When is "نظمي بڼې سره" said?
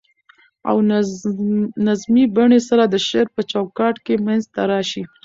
1.89-2.83